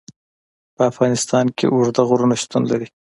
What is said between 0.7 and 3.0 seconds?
په افغانستان کې اوږده غرونه شتون لري.